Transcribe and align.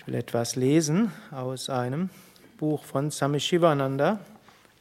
Ich 0.00 0.06
will 0.06 0.14
etwas 0.14 0.56
lesen 0.56 1.12
aus 1.30 1.68
einem 1.68 2.08
Buch 2.56 2.84
von 2.84 3.10
Swami 3.10 3.38
Shivananda, 3.38 4.18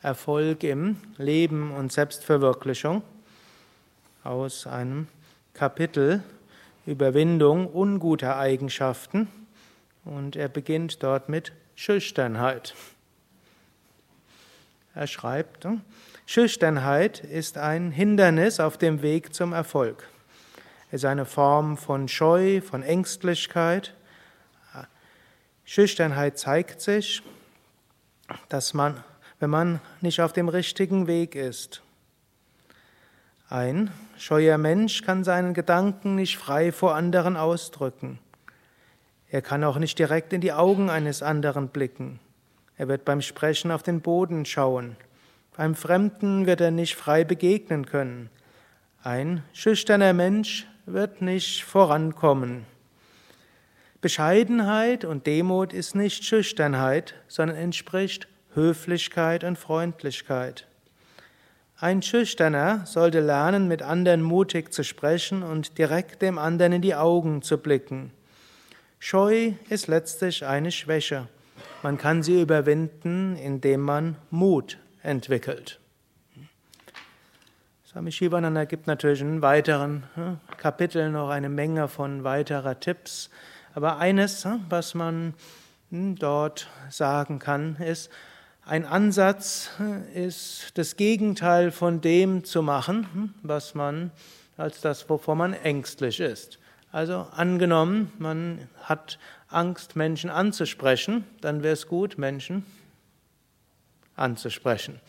Erfolg 0.01 0.63
im 0.63 0.95
Leben 1.17 1.71
und 1.71 1.91
Selbstverwirklichung, 1.91 3.03
aus 4.23 4.65
einem 4.65 5.09
Kapitel 5.53 6.23
Überwindung 6.85 7.67
unguter 7.67 8.37
Eigenschaften 8.37 9.27
und 10.05 10.37
er 10.37 10.47
beginnt 10.47 11.03
dort 11.03 11.27
mit 11.27 11.51
Schüchternheit. 11.75 12.73
Er 14.95 15.05
schreibt, 15.05 15.67
Schüchternheit 16.27 17.19
ist 17.19 17.57
ein 17.57 17.91
Hindernis 17.91 18.61
auf 18.61 18.77
dem 18.77 19.01
Weg 19.01 19.35
zum 19.35 19.51
Erfolg. 19.51 20.07
Es 20.91 21.01
ist 21.01 21.05
eine 21.05 21.25
Form 21.25 21.75
von 21.75 22.07
Scheu, 22.07 22.61
von 22.61 22.83
Ängstlichkeit, 22.83 23.93
Schüchternheit 25.71 26.39
zeigt 26.39 26.81
sich, 26.81 27.21
dass 28.49 28.73
man, 28.73 29.03
wenn 29.39 29.51
man 29.51 29.79
nicht 30.01 30.19
auf 30.19 30.33
dem 30.33 30.49
richtigen 30.49 31.05
Weg 31.05 31.35
ist. 31.35 31.83
Ein 33.49 33.91
scheuer 34.17 34.57
Mensch 34.57 35.03
kann 35.03 35.23
seinen 35.23 35.53
Gedanken 35.53 36.15
nicht 36.15 36.39
frei 36.39 36.71
vor 36.71 36.95
anderen 36.95 37.37
ausdrücken. 37.37 38.17
Er 39.29 39.43
kann 39.43 39.63
auch 39.63 39.77
nicht 39.77 39.99
direkt 39.99 40.33
in 40.33 40.41
die 40.41 40.53
Augen 40.53 40.89
eines 40.89 41.21
anderen 41.21 41.67
blicken. 41.67 42.19
Er 42.75 42.87
wird 42.87 43.05
beim 43.05 43.21
Sprechen 43.21 43.69
auf 43.69 43.83
den 43.83 44.01
Boden 44.01 44.45
schauen. 44.45 44.95
Beim 45.55 45.75
Fremden 45.75 46.47
wird 46.47 46.61
er 46.61 46.71
nicht 46.71 46.95
frei 46.95 47.23
begegnen 47.23 47.85
können. 47.85 48.31
Ein 49.03 49.43
schüchterner 49.53 50.13
Mensch 50.13 50.65
wird 50.87 51.21
nicht 51.21 51.63
vorankommen. 51.63 52.65
Bescheidenheit 54.01 55.03
und 55.03 55.27
Demut 55.27 55.73
ist 55.73 55.93
nicht 55.93 56.23
Schüchternheit, 56.23 57.15
sondern 57.27 57.57
entspricht 57.57 58.27
Höflichkeit 58.53 59.43
und 59.43 59.57
Freundlichkeit. 59.57 60.67
Ein 61.77 62.01
Schüchterner 62.01 62.85
sollte 62.85 63.19
lernen, 63.19 63.67
mit 63.67 63.81
anderen 63.81 64.21
mutig 64.21 64.73
zu 64.73 64.83
sprechen 64.83 65.43
und 65.43 65.77
direkt 65.77 66.21
dem 66.21 66.37
anderen 66.37 66.73
in 66.73 66.81
die 66.81 66.95
Augen 66.95 67.41
zu 67.41 67.57
blicken. 67.57 68.11
Scheu 68.99 69.53
ist 69.69 69.87
letztlich 69.87 70.45
eine 70.45 70.71
Schwäche. 70.71 71.27
Man 71.83 71.97
kann 71.97 72.23
sie 72.23 72.41
überwinden, 72.41 73.35
indem 73.37 73.81
man 73.81 74.15
Mut 74.29 74.77
entwickelt. 75.03 75.79
Swami 77.85 78.11
Shivananda 78.11 78.65
gibt 78.65 78.87
natürlich 78.87 79.21
in 79.21 79.41
weiteren 79.41 80.03
hm, 80.15 80.39
Kapiteln 80.57 81.13
noch 81.13 81.29
eine 81.29 81.49
Menge 81.49 81.87
von 81.87 82.23
weiterer 82.23 82.79
Tipps, 82.79 83.29
aber 83.75 83.97
eines, 83.97 84.45
hm, 84.45 84.65
was 84.69 84.93
man 84.93 85.33
hm, 85.91 86.15
dort 86.15 86.67
sagen 86.89 87.39
kann, 87.39 87.75
ist, 87.77 88.09
ein 88.65 88.85
Ansatz 88.85 89.71
hm, 89.77 90.03
ist 90.13 90.77
das 90.77 90.95
Gegenteil 90.95 91.71
von 91.71 92.01
dem 92.01 92.43
zu 92.43 92.61
machen, 92.61 93.33
was 93.41 93.73
man 93.75 94.11
als 94.57 94.81
das, 94.81 95.09
wovor 95.09 95.35
man 95.35 95.53
ängstlich 95.53 96.19
ist. 96.19 96.59
Also 96.91 97.27
angenommen, 97.31 98.11
man 98.17 98.67
hat 98.81 99.19
Angst, 99.47 99.95
Menschen 99.95 100.29
anzusprechen, 100.29 101.23
dann 101.41 101.63
wäre 101.63 101.73
es 101.73 101.87
gut, 101.87 102.17
Menschen 102.17 102.65
anzusprechen. 104.15 104.99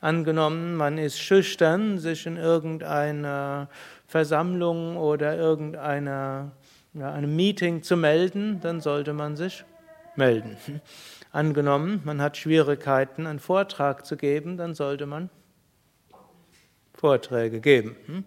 Angenommen, 0.00 0.76
man 0.76 0.98
ist 0.98 1.18
schüchtern, 1.18 1.98
sich 1.98 2.26
in 2.26 2.36
irgendeiner 2.36 3.68
Versammlung 4.06 4.96
oder 4.96 5.36
irgendeiner 5.36 6.52
ja, 6.94 7.12
einem 7.12 7.34
Meeting 7.34 7.82
zu 7.82 7.96
melden, 7.96 8.60
dann 8.60 8.80
sollte 8.80 9.12
man 9.12 9.36
sich 9.36 9.64
melden. 10.16 10.56
Angenommen, 11.32 12.00
man 12.04 12.22
hat 12.22 12.36
Schwierigkeiten, 12.36 13.26
einen 13.26 13.40
Vortrag 13.40 14.06
zu 14.06 14.16
geben, 14.16 14.56
dann 14.56 14.74
sollte 14.74 15.06
man 15.06 15.30
Vorträge 16.94 17.60
geben. 17.60 18.24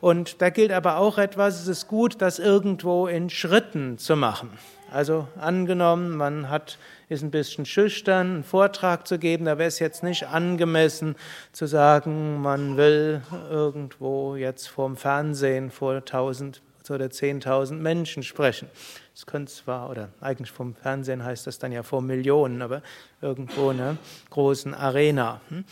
Und 0.00 0.40
da 0.40 0.48
gilt 0.48 0.72
aber 0.72 0.96
auch 0.96 1.18
etwas, 1.18 1.60
es 1.60 1.68
ist 1.68 1.88
gut, 1.88 2.22
das 2.22 2.38
irgendwo 2.38 3.06
in 3.06 3.28
Schritten 3.28 3.98
zu 3.98 4.16
machen. 4.16 4.50
Also 4.90 5.28
angenommen, 5.36 6.16
man 6.16 6.48
hat, 6.48 6.78
ist 7.08 7.22
ein 7.22 7.30
bisschen 7.30 7.66
schüchtern, 7.66 8.34
einen 8.34 8.44
Vortrag 8.44 9.06
zu 9.06 9.18
geben, 9.18 9.44
da 9.44 9.58
wäre 9.58 9.68
es 9.68 9.78
jetzt 9.78 10.02
nicht 10.02 10.28
angemessen 10.28 11.16
zu 11.52 11.66
sagen, 11.66 12.40
man 12.40 12.76
will 12.76 13.20
irgendwo 13.50 14.36
jetzt 14.36 14.68
vorm 14.68 14.96
Fernsehen 14.96 15.70
vor 15.70 16.04
tausend 16.04 16.62
oder 16.90 17.06
10.000 17.06 17.74
Menschen 17.74 18.22
sprechen. 18.22 18.68
Das 19.14 19.26
könnte 19.26 19.52
zwar, 19.52 19.90
oder 19.90 20.10
eigentlich 20.20 20.50
vom 20.50 20.74
Fernsehen 20.74 21.24
heißt 21.24 21.46
das 21.46 21.58
dann 21.58 21.72
ja 21.72 21.82
vor 21.82 22.02
Millionen, 22.02 22.62
aber 22.62 22.82
irgendwo 23.20 23.70
in 23.70 23.80
einer 23.80 23.96
großen 24.30 24.74
Arena. 24.74 25.40
Hm? 25.48 25.64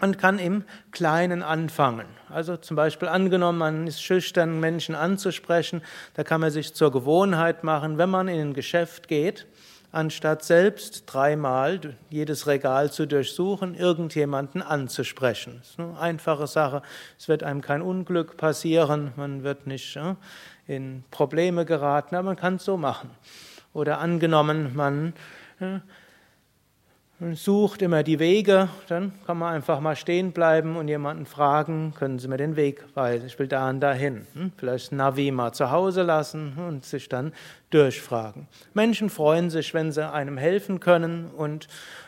Man 0.00 0.16
kann 0.16 0.38
im 0.38 0.62
Kleinen 0.92 1.42
anfangen. 1.42 2.06
Also 2.28 2.56
zum 2.56 2.76
Beispiel 2.76 3.08
angenommen, 3.08 3.58
man 3.58 3.86
ist 3.88 4.00
schüchtern, 4.00 4.60
Menschen 4.60 4.94
anzusprechen, 4.94 5.82
da 6.14 6.22
kann 6.22 6.40
man 6.40 6.52
sich 6.52 6.72
zur 6.74 6.92
Gewohnheit 6.92 7.64
machen, 7.64 7.98
wenn 7.98 8.08
man 8.08 8.28
in 8.28 8.40
ein 8.40 8.54
Geschäft 8.54 9.08
geht, 9.08 9.46
anstatt 9.92 10.44
selbst 10.44 11.04
dreimal 11.06 11.96
jedes 12.10 12.46
Regal 12.46 12.90
zu 12.90 13.06
durchsuchen, 13.06 13.74
irgendjemanden 13.74 14.62
anzusprechen. 14.62 15.56
Das 15.58 15.70
ist 15.70 15.80
eine 15.80 15.98
einfache 15.98 16.46
Sache. 16.46 16.82
Es 17.18 17.28
wird 17.28 17.42
einem 17.42 17.62
kein 17.62 17.82
Unglück 17.82 18.36
passieren, 18.36 19.12
man 19.16 19.42
wird 19.42 19.66
nicht 19.66 19.98
in 20.66 21.04
Probleme 21.10 21.64
geraten, 21.64 22.14
aber 22.14 22.26
man 22.26 22.36
kann 22.36 22.56
es 22.56 22.64
so 22.64 22.76
machen. 22.76 23.10
Oder 23.72 23.98
angenommen, 23.98 24.74
man 24.74 25.14
sucht 27.32 27.82
immer 27.82 28.04
die 28.04 28.20
Wege, 28.20 28.68
dann 28.88 29.12
kann 29.26 29.38
man 29.38 29.54
einfach 29.54 29.80
mal 29.80 29.96
stehen 29.96 30.30
bleiben 30.30 30.76
und 30.76 30.86
jemanden 30.86 31.26
fragen, 31.26 31.92
können 31.96 32.20
Sie 32.20 32.28
mir 32.28 32.36
den 32.36 32.54
Weg 32.54 32.84
weisen? 32.94 33.26
Ich 33.26 33.38
will 33.38 33.48
da 33.48 33.68
und 33.68 33.80
dahin. 33.80 34.26
Hm? 34.34 34.52
Vielleicht 34.56 34.92
Navi 34.92 35.32
mal 35.32 35.52
zu 35.52 35.70
Hause 35.72 36.02
lassen 36.02 36.52
und 36.56 36.84
sich 36.84 37.08
dann 37.08 37.32
durchfragen. 37.70 38.46
Menschen 38.72 39.10
freuen 39.10 39.50
sich, 39.50 39.74
wenn 39.74 39.90
sie 39.90 40.08
einem 40.08 40.38
helfen 40.38 40.78
können 40.78 41.26
und 41.36 41.66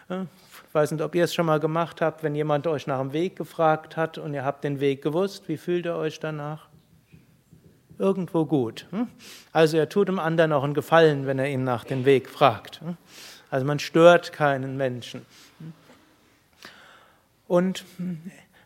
äh, 0.09 0.23
ich 0.23 0.75
weiß 0.75 0.93
nicht, 0.93 1.03
ob 1.03 1.17
ihr 1.17 1.25
es 1.25 1.35
schon 1.35 1.47
mal 1.47 1.59
gemacht 1.59 2.01
habt, 2.01 2.23
wenn 2.23 2.37
jemand 2.37 2.69
euch 2.69 2.87
nach 2.87 3.01
dem 3.01 3.13
Weg 3.13 3.35
gefragt 3.35 3.97
hat 3.97 4.17
und 4.17 4.33
ihr 4.33 4.45
habt 4.45 4.63
den 4.63 4.79
Weg 4.79 5.03
gewusst, 5.03 5.49
wie 5.49 5.57
fühlt 5.57 5.87
ihr 5.87 5.97
euch 5.97 6.21
danach? 6.21 6.69
Irgendwo 7.99 8.47
gut. 8.47 8.87
Hm? 8.91 9.09
Also 9.53 9.77
er 9.77 9.89
tut 9.89 10.07
dem 10.07 10.21
anderen 10.21 10.53
auch 10.53 10.63
einen 10.63 10.75
Gefallen, 10.75 11.27
wenn 11.27 11.41
er 11.41 11.49
ihn 11.49 11.65
nach 11.65 11.83
dem 11.83 12.05
Weg 12.05 12.31
fragt. 12.31 12.81
Also 13.51 13.67
man 13.67 13.79
stört 13.79 14.33
keinen 14.33 14.77
Menschen. 14.77 15.27
Und 17.49 17.85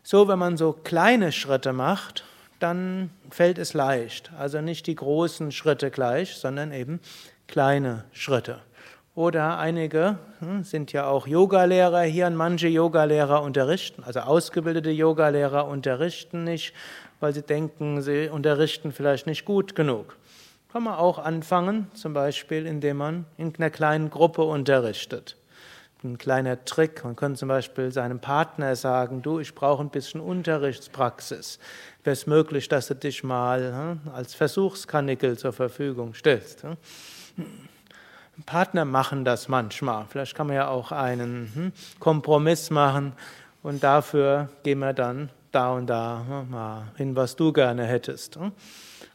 so, 0.03 0.29
wenn 0.29 0.39
man 0.39 0.59
so 0.59 0.73
kleine 0.73 1.33
Schritte 1.33 1.73
macht, 1.73 2.25
dann 2.61 3.11
fällt 3.31 3.59
es 3.59 3.73
leicht. 3.73 4.31
Also 4.39 4.61
nicht 4.61 4.87
die 4.87 4.95
großen 4.95 5.53
Schritte 5.53 5.91
gleich, 5.91 6.37
sondern 6.37 6.73
eben 6.73 7.01
kleine 7.49 8.05
Schritte. 8.13 8.61
Oder 9.15 9.59
einige 9.59 10.19
hm, 10.41 10.65
sind 10.65 10.93
ja 10.93 11.07
auch 11.07 11.27
Yogalehrer 11.27 12.03
hier 12.03 12.27
und 12.27 12.35
manche 12.35 12.69
Yogalehrer 12.69 13.43
unterrichten, 13.43 14.03
also 14.03 14.21
ausgebildete 14.21 14.91
Yogalehrer 14.91 15.69
unterrichten 15.69 16.43
nicht, 16.43 16.75
weil 17.21 17.33
sie 17.33 17.43
denken, 17.43 18.03
sie 18.03 18.29
unterrichten 18.29 18.93
vielleicht 18.93 19.29
nicht 19.29 19.45
gut 19.45 19.77
genug 19.77 20.17
kann 20.75 20.83
man 20.83 20.95
auch 20.95 21.21
anfangen, 21.21 21.87
zum 21.95 22.15
Beispiel 22.15 22.67
indem 22.67 22.97
man 22.97 23.27
in 23.37 23.55
einer 23.55 23.71
kleinen 23.71 24.11
Gruppe 24.11 24.43
unterrichtet. 24.43 25.37
Ein 26.03 26.19
kleiner 26.19 26.65
Trick, 26.65 27.05
man 27.05 27.15
kann 27.15 27.37
zum 27.37 27.47
Beispiel 27.47 27.93
seinem 27.93 28.19
Partner 28.19 28.75
sagen, 28.75 29.23
du, 29.23 29.39
ich 29.39 29.55
brauche 29.55 29.85
ein 29.85 29.91
bisschen 29.91 30.21
Unterrichtspraxis. 30.21 31.61
Wäre 32.03 32.15
es 32.15 32.27
möglich, 32.27 32.69
dass 32.69 32.89
du 32.89 32.97
dich 32.97 33.23
mal 33.23 34.01
hm, 34.05 34.13
als 34.13 34.35
Versuchskanickel 34.35 35.39
zur 35.39 35.53
Verfügung 35.53 36.13
stellst? 36.13 36.65
Hm? 36.65 36.77
Partner 38.45 38.85
machen 38.85 39.25
das 39.25 39.47
manchmal. 39.47 40.07
Vielleicht 40.09 40.35
kann 40.35 40.49
man 40.49 40.57
ja 40.57 40.67
auch 40.67 40.91
einen 40.91 41.53
hm, 41.55 41.73
Kompromiss 42.01 42.71
machen 42.71 43.13
und 43.63 43.85
dafür 43.85 44.49
gehen 44.65 44.81
wir 44.81 44.93
dann 44.93 45.31
da 45.55 45.73
und 45.73 45.87
da 45.87 46.45
mal 46.49 46.93
hin, 46.97 47.17
was 47.17 47.37
du 47.37 47.53
gerne 47.53 47.85
hättest. 47.85 48.39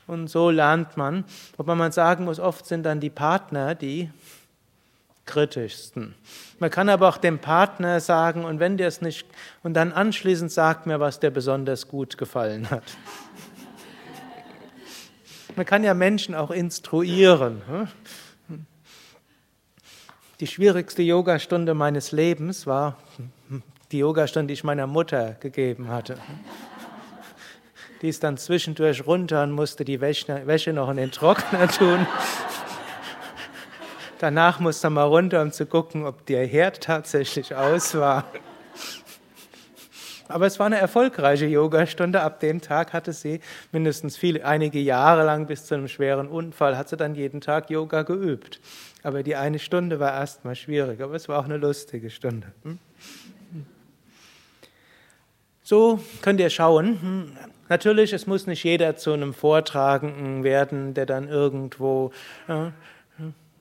Und 0.07 0.27
so 0.27 0.50
lernt 0.50 0.97
man, 0.97 1.25
wobei 1.57 1.75
man 1.75 1.91
sagen 1.91 2.25
muss, 2.25 2.39
oft 2.39 2.65
sind 2.65 2.83
dann 2.83 3.00
die 3.00 3.09
Partner 3.09 3.75
die 3.75 4.09
kritischsten. 5.25 6.15
Man 6.57 6.71
kann 6.71 6.89
aber 6.89 7.07
auch 7.07 7.18
dem 7.18 7.38
Partner 7.38 8.00
sagen, 8.00 8.44
und 8.44 8.59
wenn 8.59 8.77
dir 8.77 8.88
es 8.88 9.01
nicht, 9.01 9.27
und 9.62 9.75
dann 9.75 9.91
anschließend 9.91 10.51
sagt 10.51 10.88
mir, 10.88 11.00
was 11.00 11.19
dir 11.19 11.30
besonders 11.30 11.88
gut 11.88 12.18
gefallen 12.18 12.69
hat. 12.71 12.83
Man 15.56 15.65
kann 15.65 15.83
ja 15.83 15.94
Menschen 15.94 16.33
auch 16.33 16.51
instruieren. 16.51 17.62
Hm? 17.68 17.88
Die 20.39 20.47
schwierigste 20.47 21.03
Yogastunde 21.03 21.74
meines 21.74 22.12
Lebens 22.12 22.65
war 22.65 22.97
die 23.91 24.00
Yogastunde, 24.00 24.47
die 24.47 24.53
ich 24.53 24.63
meiner 24.63 24.88
Mutter 24.88 25.36
gegeben 25.39 25.89
hatte. 25.89 26.18
Die 28.01 28.07
ist 28.07 28.24
dann 28.24 28.38
zwischendurch 28.38 29.06
runter 29.06 29.44
und 29.44 29.51
musste 29.51 29.83
die 29.83 30.00
Wäsche, 30.00 30.74
noch 30.74 30.89
in 30.89 30.97
den 30.97 31.12
Trockner 31.12 31.68
tun. 31.68 32.07
Danach 34.19 34.59
musste 34.59 34.88
er 34.88 34.91
mal 34.91 35.03
runter, 35.03 35.41
um 35.41 35.51
zu 35.51 35.65
gucken, 35.65 36.06
ob 36.06 36.25
der 36.25 36.45
Herd 36.45 36.81
tatsächlich 36.81 37.56
aus 37.56 37.95
war. 37.95 38.25
Aber 40.30 40.45
es 40.45 40.59
war 40.59 40.68
eine 40.68 40.77
erfolgreiche 40.77 41.47
Yogastunde. 41.47 42.21
Ab 42.21 42.39
dem 42.39 42.62
Tag 42.62 42.94
hatte 42.94 43.13
sie 43.13 43.39
mindestens 43.71 44.15
viele, 44.15 44.45
einige 44.45 44.80
Jahre 44.80 45.25
lang 45.25 45.47
bis 45.47 45.65
zu 45.65 45.74
einem 45.74 45.88
schweren 45.88 46.27
Unfall, 46.27 46.77
hat 46.77 46.88
sie 46.88 46.97
dann 46.97 47.15
jeden 47.15 47.42
Tag 47.42 47.69
Yoga 47.71 48.03
geübt. 48.03 48.62
Aber 49.01 49.24
die 49.24 49.35
eine 49.35 49.57
Stunde 49.57 50.00
war 50.00 50.13
erstmal 50.13 50.56
schwierig, 50.56 51.01
aber 51.01 51.15
es 51.15 51.27
war 51.27 51.39
auch 51.39 51.45
eine 51.45 51.57
lustige 51.57 52.12
Stunde. 52.12 52.51
Hm? 52.63 52.77
So 55.69 56.00
könnt 56.24 56.39
ihr 56.39 56.50
schauen. 56.50 57.00
Hm, 57.00 57.38
natürlich, 57.68 58.12
es 58.12 58.25
muss 58.25 58.48
nicht 58.48 58.63
jeder 58.63 58.95
zu 58.95 59.13
einem 59.13 59.36
Vortragenden 59.36 60.44
werden, 60.44 60.95
der 60.95 61.06
dann 61.06 61.27
irgendwo 61.27 62.12
ja, 62.48 62.74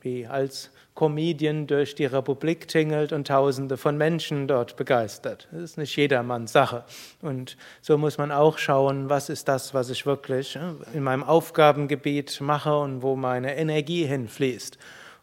wie 0.01 0.27
als 0.27 0.71
Comedian 0.95 1.67
durch 1.67 1.95
die 1.95 2.07
Republik 2.07 2.67
tingelt 2.67 3.13
und 3.13 3.27
Tausende 3.27 3.77
von 3.77 3.99
Menschen 3.99 4.49
dort 4.49 4.77
begeistert. 4.77 5.49
Das 5.53 5.61
ist 5.61 5.77
nicht 5.77 5.95
jedermanns 5.97 6.51
Sache. 6.51 6.85
Und 7.21 7.59
so 7.83 7.99
muss 7.99 8.17
man 8.17 8.33
auch 8.33 8.57
schauen, 8.57 9.11
was 9.11 9.29
ist 9.29 9.47
das, 9.47 9.75
was 9.75 9.91
ich 9.91 10.07
wirklich 10.07 10.59
in 10.95 11.03
meinem 11.03 11.25
Aufgabengebiet 11.25 12.41
mache 12.41 12.75
und 12.75 13.03
wo 13.03 13.17
meine 13.17 13.55
Energie 13.55 14.07
hinfließt. 14.07 14.79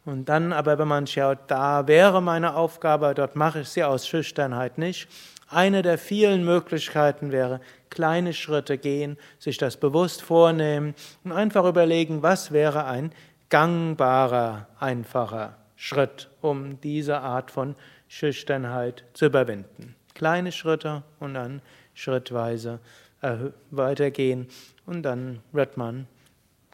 Und 0.06 0.30
dann 0.30 0.54
aber, 0.54 0.78
wenn 0.78 0.88
man 0.88 1.08
schaut, 1.08 1.40
da 1.48 1.88
wäre 1.88 2.22
meine 2.22 2.56
Aufgabe, 2.56 3.16
dort 3.16 3.36
mache 3.36 3.62
ich 3.62 3.70
sie 3.70 3.84
aus 3.84 4.08
Schüchternheit 4.08 4.78
nicht. 4.78 5.08
Eine 5.48 5.82
der 5.82 5.98
vielen 5.98 6.44
Möglichkeiten 6.44 7.32
wäre, 7.32 7.62
kleine 7.90 8.34
Schritte 8.34 8.78
gehen, 8.78 9.18
sich 9.40 9.58
das 9.58 9.78
bewusst 9.78 10.22
vornehmen 10.22 10.96
und 11.24 11.32
einfach 11.32 11.66
überlegen, 11.66 12.24
was 12.24 12.52
wäre 12.52 12.86
ein 12.86 13.12
gangbarer, 13.50 14.68
einfacher 14.80 15.56
Schritt, 15.76 16.30
um 16.42 16.82
diese 16.82 17.20
Art 17.20 17.52
von 17.52 17.76
Schüchternheit 18.08 19.04
zu 19.14 19.26
überwinden. 19.26 19.96
Kleine 20.14 20.52
Schritte 20.52 21.04
und 21.20 21.36
dann 21.36 21.62
schrittweise 21.94 22.80
weitergehen 23.72 24.48
und 24.86 25.04
dann 25.04 25.42
wird 25.52 25.78
man 25.78 26.08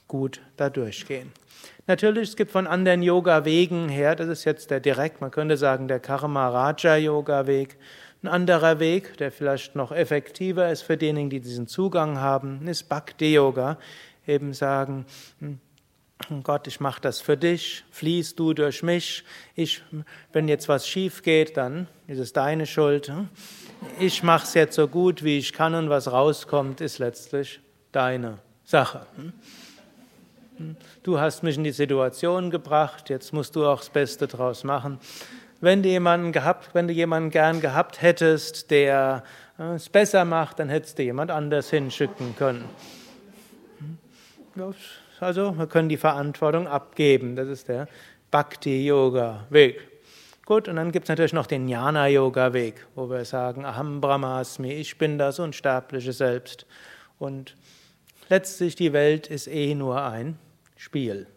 gut 0.08 0.42
da 0.58 0.70
durchgehen. 0.70 1.32
Natürlich, 1.88 2.30
es 2.30 2.36
gibt 2.36 2.52
von 2.52 2.68
anderen 2.68 3.02
Yoga-Wegen 3.02 3.88
her, 3.88 4.16
das 4.16 4.28
ist 4.28 4.44
jetzt 4.44 4.70
der 4.70 4.80
direkt, 4.80 5.22
man 5.22 5.32
könnte 5.32 5.56
sagen, 5.56 5.88
der 5.88 6.00
Karma-Raja-Yoga-Weg. 6.00 7.78
Ein 8.24 8.28
anderer 8.28 8.80
Weg, 8.80 9.18
der 9.18 9.32
vielleicht 9.32 9.76
noch 9.76 9.92
effektiver 9.92 10.72
ist 10.72 10.84
für 10.84 10.96
diejenigen, 10.96 11.32
die 11.32 11.40
diesen 11.40 11.68
Zugang 11.68 12.20
haben, 12.20 12.68
ist 12.68 12.88
Bhakti-Yoga. 12.88 13.80
Eben 14.28 14.54
sagen, 14.54 15.06
hm, 15.40 15.60
Gott, 16.44 16.68
ich 16.68 16.80
mache 16.80 17.02
das 17.02 17.20
für 17.20 17.36
dich, 17.36 17.84
fließt 17.90 18.38
du 18.38 18.54
durch 18.54 18.84
mich. 18.84 19.24
Ich, 19.56 19.82
wenn 20.34 20.48
jetzt 20.48 20.70
was 20.70 20.88
schief 20.88 21.24
geht, 21.24 21.58
dann 21.58 21.88
ist 22.06 22.20
es 22.20 22.32
deine 22.32 22.68
Schuld. 22.68 23.08
Hm? 23.08 23.28
Ich 24.00 24.22
mache 24.22 24.46
es 24.46 24.54
jetzt 24.54 24.76
so 24.76 24.88
gut, 24.88 25.24
wie 25.24 25.40
ich 25.40 25.52
kann 25.52 25.74
und 25.74 25.90
was 25.90 26.12
rauskommt, 26.12 26.80
ist 26.80 27.00
letztlich 27.00 27.60
deine 27.92 28.38
Sache. 28.64 29.08
Hm? 29.16 30.76
Du 31.02 31.20
hast 31.20 31.42
mich 31.42 31.58
in 31.58 31.64
die 31.64 31.72
Situation 31.72 32.52
gebracht, 32.52 33.10
jetzt 33.10 33.34
musst 33.34 33.56
du 33.56 33.66
auch 33.66 33.80
das 33.80 33.90
Beste 33.90 34.28
draus 34.28 34.64
machen. 34.64 35.00
Wenn 35.62 35.84
du 35.84 35.90
jemanden 35.90 36.32
gehabt, 36.32 36.74
wenn 36.74 36.88
du 36.88 36.94
jemanden 36.94 37.30
gern 37.30 37.62
gehabt 37.62 38.02
hättest, 38.02 38.72
der 38.72 39.24
äh, 39.60 39.76
es 39.76 39.90
besser 39.90 40.26
macht, 40.26 40.58
dann 40.58 40.70
hättest 40.70 40.98
du 40.98 41.04
jemand 41.04 41.30
anders 41.30 41.70
hinschicken 41.70 42.36
können. 42.36 42.66
Ja, 44.56 44.72
also 45.20 45.56
wir 45.56 45.68
können 45.68 45.88
die 45.88 45.98
Verantwortung 45.98 46.68
abgeben. 46.68 47.36
Das 47.36 47.48
ist 47.48 47.68
der 47.68 47.88
Bhakti-Yoga-Weg. 48.32 49.88
Gut, 50.48 50.68
und 50.68 50.78
dann 50.78 50.92
gibt 50.92 51.06
es 51.06 51.10
natürlich 51.10 51.34
noch 51.34 51.46
den 51.46 51.68
Jnana-Yoga-Weg, 51.70 52.88
wo 52.96 53.08
wir 53.10 53.24
sagen, 53.24 53.64
Aham 53.64 54.02
Brahmasmi, 54.02 54.74
ich 54.74 54.98
bin 54.98 55.20
das 55.20 55.38
unsterbliche 55.38 56.12
Selbst. 56.12 56.66
Und 57.20 57.56
letztlich 58.30 58.76
die 58.76 58.94
Welt 58.94 59.28
ist 59.28 59.48
eh 59.48 59.76
nur 59.76 60.02
ein 60.04 60.40
Spiel. 60.76 61.28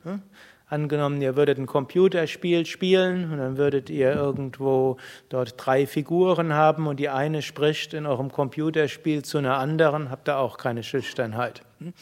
Angenommen, 0.66 1.20
ihr 1.20 1.36
würdet 1.36 1.58
ein 1.58 1.66
Computerspiel 1.66 2.64
spielen 2.64 3.30
und 3.30 3.38
dann 3.38 3.58
würdet 3.58 3.90
ihr 3.90 4.12
irgendwo 4.12 4.96
dort 5.28 5.54
drei 5.58 5.86
Figuren 5.86 6.54
haben 6.54 6.86
und 6.86 6.98
die 6.98 7.10
eine 7.10 7.42
spricht 7.42 7.92
in 7.92 8.06
eurem 8.06 8.32
Computerspiel 8.32 9.22
zu 9.22 9.38
einer 9.38 9.58
anderen, 9.58 10.10
habt 10.10 10.28
ihr 10.28 10.38
auch 10.38 10.56
keine 10.56 10.82
Schüchternheit. 10.82 11.62
Hm? 11.80 11.92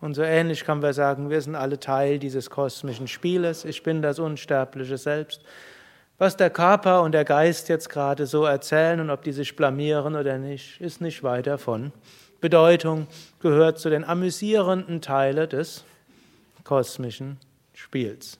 Und 0.00 0.14
so 0.14 0.22
ähnlich 0.22 0.64
kann 0.64 0.80
man 0.80 0.92
sagen, 0.92 1.30
wir 1.30 1.40
sind 1.40 1.54
alle 1.54 1.78
Teil 1.78 2.18
dieses 2.18 2.50
kosmischen 2.50 3.06
Spieles. 3.06 3.64
Ich 3.64 3.84
bin 3.84 4.02
das 4.02 4.18
unsterbliche 4.18 4.98
Selbst. 4.98 5.42
Was 6.18 6.36
der 6.36 6.50
Körper 6.50 7.02
und 7.02 7.12
der 7.12 7.24
Geist 7.24 7.68
jetzt 7.68 7.88
gerade 7.88 8.26
so 8.26 8.44
erzählen 8.44 8.98
und 8.98 9.10
ob 9.10 9.22
die 9.22 9.30
sich 9.30 9.54
blamieren 9.54 10.16
oder 10.16 10.38
nicht, 10.38 10.80
ist 10.80 11.00
nicht 11.00 11.22
weit 11.22 11.46
davon. 11.46 11.92
Bedeutung 12.40 13.06
gehört 13.40 13.78
zu 13.78 13.90
den 13.90 14.02
amüsierenden 14.02 15.00
Teilen 15.00 15.48
des 15.48 15.84
kosmischen 16.64 17.38
Spiels. 17.74 18.36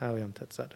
Hariam 0.00 0.32
Tatsat. 0.32 0.72